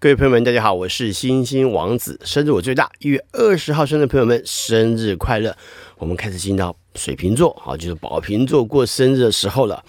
[0.00, 5.56] 各位朋友们，大家好，我是星星王子，生日我最大，一月二十号生日朋友们，生日快乐！
[5.96, 9.84] 我们开始进到水瓶座，好，就是宝瓶座过生日的时候了。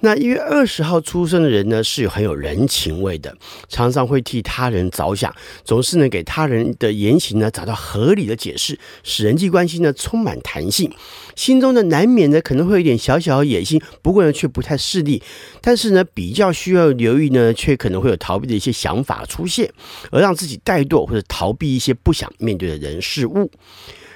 [0.00, 3.36] 那一月二十号出生的人呢，是有很有人情味的，
[3.68, 10.88] 常常会替他人着想，总是能给他人的言行呢找到合理的解释，使人际关系呢充满弹性。
[11.34, 15.20] 心中呢难免呢可能会有一点小小的野心，不过呢却不太势利。
[15.60, 19.68] 但是呢比较需要留意呢，却可能会有逃避的一些想法出现，
[20.12, 23.50] 而让自己怠惰或者逃避一些不想面对的人事物。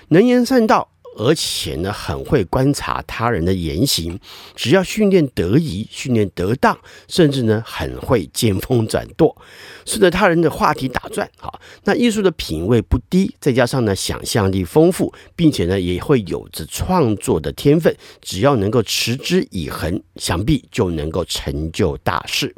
[0.08, 0.90] 能言善道。
[1.16, 4.18] 而且呢，很会观察他人的言行，
[4.54, 9.36] 只要训练得宜、训练得当，甚至呢，很会见风转舵，
[9.84, 11.30] 顺着他人的话题打转。
[11.38, 22.54] 好，那艺术的品味不低，再加上呢，想象力丰富，并且呢，也会有着创作的天分，只要能够持之以恒，想必就能够成就大事。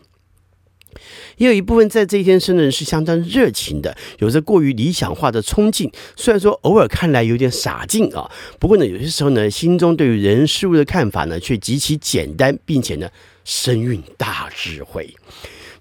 [1.37, 5.91] 也有一部分在这一天生的人是相当热情的，有着过于理想化的冲劲。
[6.17, 13.09] 虽然说偶尔看来有点傻劲啊，不过呢，有些时候呢，心中对于人事物的看法呢，却极其简单，并且呢，
[13.45, 15.15] 深蕴大智慧，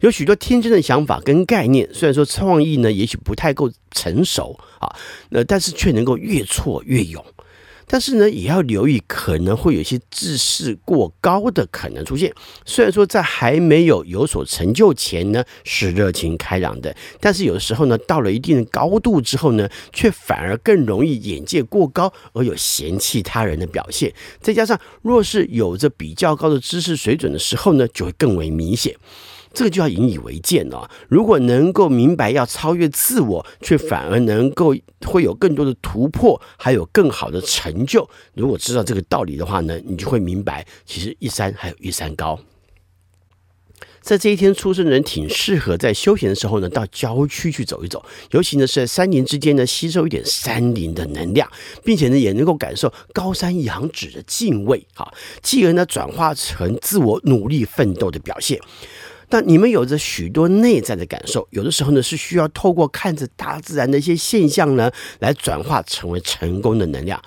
[0.02, 1.88] 有许多天真的想法跟概念。
[1.94, 4.94] 虽然说创意呢，也许不太够成熟啊，
[5.30, 7.24] 那但是却能够越挫越勇。
[7.88, 12.34] 但是呢，也要留意可能会有一些自视过高的可能出现。
[12.66, 24.14] 虽然说在还没有有所成就前呢，是热情开朗的，但是有的时候呢，到了一定的高度之后呢，却反而更容易眼界过高而有嫌弃他人的表现。
[24.40, 28.96] 再加上若是有着比较高的知识水准的时候呢，就会更为明显。
[29.54, 30.90] 这个就要引以为鉴了。
[31.08, 38.10] 如果能够明白要超越自我，却反而能够会有更多的突破，还有更好的成就。
[38.34, 42.40] 如果知道这个道理的话呢，你就会明白，其实一山还有一山高。
[44.02, 51.50] 在这一天出生的人，挺适合在休闲的时候呢，到郊区去走一走，尤其呢是在山林之间呢，吸收一点山林的能量，
[51.86, 58.60] 并且呢也能够感受高山仰止的敬畏，哈，继而呢转化成自我努力奋斗的表现。
[59.34, 67.20] 那你们有着许多内在的感受，有的时候呢是需要透过看着大自然的一些现象呢，来转化成为成功的能量。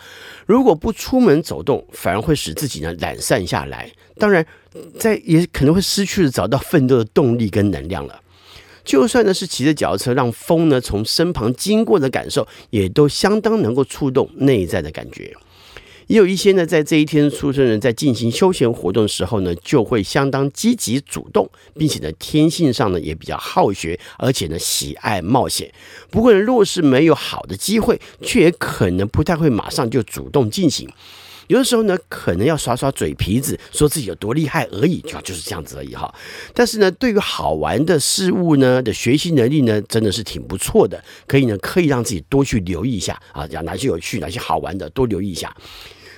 [0.46, 3.90] 如果不出门走动，反而会使自己呢懒散下来。
[4.18, 4.46] 当然，
[5.00, 8.20] 在也可能会失去了找到奋斗的动力跟能量了。
[8.84, 15.34] 就算呢是骑着脚车，让风呢从身旁经过的感受，也都相当能够触动内在的感觉。
[16.06, 25.72] 也有一些呢，在这一天出生人，在进行休闲活动的时候呢，就会相当积极主动，并且呢，天性上呢也比较好学，而且呢喜爱冒险。
[26.08, 30.88] 不过呢，若是没有好的机会，却也可能不太会马上就主动进行。
[31.48, 36.12] 有的时候呢，可能要耍耍嘴皮子，说自己有多厉害而已，就就是这样子而已哈。
[36.54, 45.54] 但是呢，对于好玩的事物呢的学习能力呢，真的是挺不错的，可以呢，可以让自己多去留意一下啊，讲哪些有趣，哪些好玩的，多留意一下。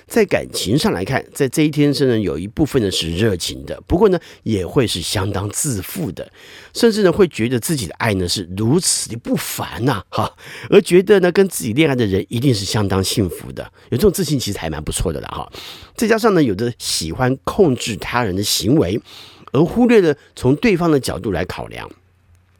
[0.09, 6.29] 在感情上来看，在这一天生人有一部分呢是热情的，不过呢也会是相当自负的，
[6.73, 10.35] 甚至呢会觉得自己的爱呢是如此的不凡呐，哈，
[10.71, 15.47] 而觉得呢跟自己恋爱的人一定是相当幸福的，有这种自信其实还蛮不错的了哈。
[15.95, 18.99] 再加上呢有的喜欢控制他人的行为，
[19.51, 21.87] 而忽略了从对方的角度来考量，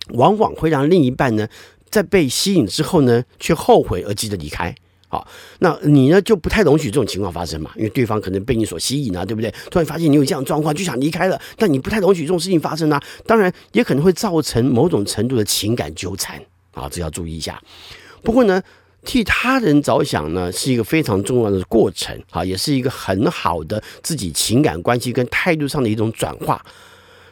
[0.10, 1.48] 往往会让另一半呢
[1.90, 4.76] 在被吸引之后呢却后悔而急着离开。
[5.12, 5.28] 好，
[5.58, 7.72] 那你呢就不太容许这种情况发生嘛？
[7.76, 9.52] 因为对方可能被你所吸引啊，对不对？
[9.72, 13.02] 突然发现你有这样状况，就想离开了，但你不太容许这种事情发生啊。
[13.26, 16.40] 当然，也可能会造成某种程度的情感纠缠
[16.76, 17.60] 啊，这要注意一下。
[18.22, 18.62] 不过呢，
[19.04, 26.64] 替他人着想呢，是一个非常重要的过程啊，也是一个很好的自己情感关系跟态度上的一种转化。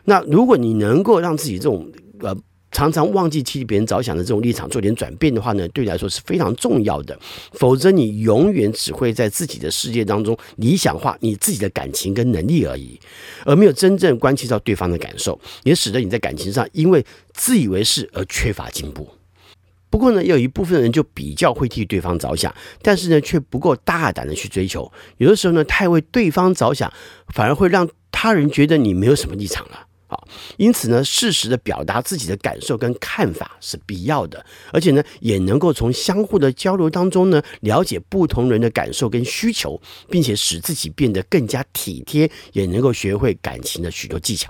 [0.05, 1.87] 那如果你能够让自己这种
[2.21, 2.35] 呃。
[2.77, 7.17] 常常忘记替别人着想的这种立场做点转变的话呢，对你来说是非常重要的。
[7.53, 12.99] 否则，你永远只会在自己的世界当中理想化你自己的感情跟能力而已，
[13.45, 19.09] 而没有真正关系到对方的感受，也使得你在感情上因为自以为是而缺乏进步。
[19.89, 22.53] 不过呢，有一部分人就比较会替对方着想，
[22.83, 24.91] 但是呢，却不够大胆的去追求。
[25.17, 26.93] 有的时候呢，太为对方着想，
[27.29, 29.86] 反而会让他人觉得你没有什么立场了。
[30.09, 30.25] 好，
[30.55, 44.49] 因此呢，适时的表达自己的感受跟看法是必要的，而且呢，也能够从相互的交流当中呢，了解不同人的感受跟需求，并且使自己变得更加体贴，也能够学会感情的许多技巧。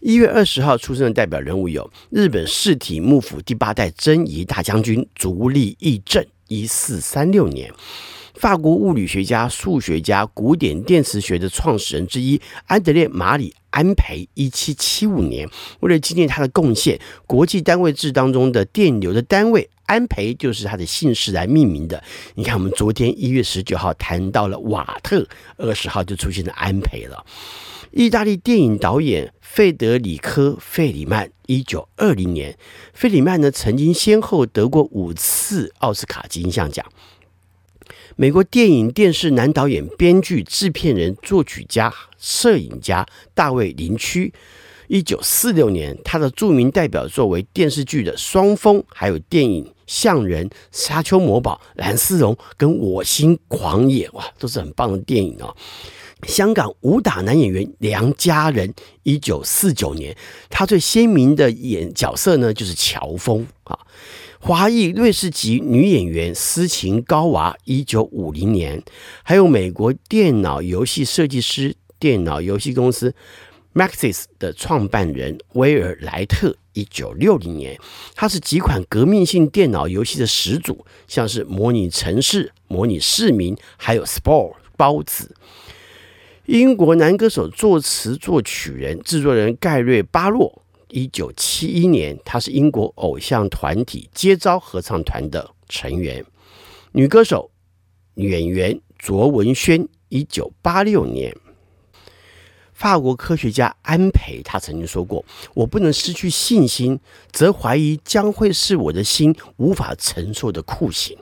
[0.00, 7.72] 一月二十号出生的代表人物有日本室体幕府第八代真仪大将军足利义政，一四三六年。
[8.34, 15.48] 法国物理学家、数学家、古典电磁学的创始人之一安德烈·马里·安培，一七七五年，
[15.80, 22.02] 为了纪念他的贡献，国际单位制当中的电流的单位安培就是他的姓氏来命名的。
[22.34, 27.24] 你看，我们昨天一月十九号谈到了瓦特，二十号就出现了安培了。
[27.92, 32.56] 意大利电影导演费德里科·费里曼，一九二零年，
[32.94, 36.86] 费里曼呢曾经先后得过五次奥斯卡金像奖。
[38.16, 44.32] 美国电影电视男导演、编剧、制片人、作曲家、摄影家大卫·林区，
[44.88, 55.54] 一九四六年，他的著名代表作为电视剧的《双峰》，还有电影《象人》《沙丘魔堡》《蓝丝绒》跟《我心狂野》，哇，都是很棒的电影哦。
[56.24, 58.74] 香港武打男演员梁家仁，
[59.04, 60.14] 一九四九年，
[60.50, 63.78] 他最鲜明的演角色呢，就是乔峰啊。
[64.42, 68.82] 华裔瑞士籍女演员斯琴高娃，一九五零年，
[69.22, 73.14] 还有美国电脑游戏设计师、电脑游戏公司
[73.74, 77.78] Maxis 的创办人威尔莱特，一九六零年，
[78.14, 85.36] 他是几款革命性电脑游戏的始祖，像是模拟城市、模拟市民，还有 Spore 包子。
[86.46, 90.59] 英国男歌手、作词、作曲人、制作人盖瑞·巴洛。
[90.90, 96.24] 一九七一年，他是英国偶像团体接招合唱团的成员。
[96.92, 97.50] 女歌手、
[98.14, 99.88] 演员卓文萱。
[100.12, 101.32] 一九八六年，
[102.72, 106.98] 法国科学家安培，他曾经说过：“我不能失去信心，
[107.30, 111.16] 则怀疑将会是我的心无法承受的酷刑。”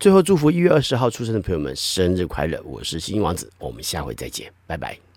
[0.00, 2.58] 最后，祝福一月二十号出生的朋友们生日快乐！
[2.64, 5.07] 我是星星王子，我们下回再见，拜拜。